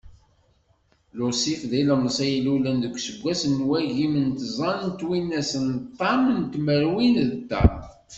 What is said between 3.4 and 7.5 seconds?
n wagim d tẓa n twinas d ṭam n tmerwin d